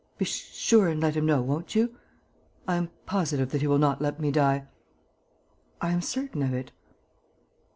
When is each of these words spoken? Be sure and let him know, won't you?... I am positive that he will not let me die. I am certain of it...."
Be 0.17 0.25
sure 0.25 0.87
and 0.87 0.99
let 0.99 1.13
him 1.13 1.27
know, 1.27 1.43
won't 1.43 1.75
you?... 1.75 1.95
I 2.67 2.73
am 2.75 2.89
positive 3.05 3.51
that 3.51 3.61
he 3.61 3.67
will 3.67 3.77
not 3.77 4.01
let 4.01 4.19
me 4.19 4.31
die. 4.31 4.65
I 5.79 5.91
am 5.91 6.01
certain 6.01 6.41
of 6.41 6.55
it...." 6.55 6.71